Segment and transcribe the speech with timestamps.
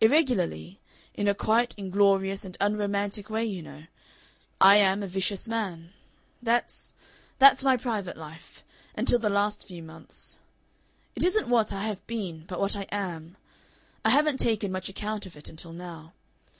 [0.00, 0.80] Irregularly,
[1.14, 3.84] in a quite inglorious and unromantic way, you know,
[4.60, 5.92] I am a vicious man.
[6.42, 6.94] That's
[7.38, 8.64] that's my private life.
[8.96, 10.40] Until the last few months.
[11.14, 13.36] It isn't what I have been but what I am.
[14.04, 16.12] I haven't taken much account of it until now.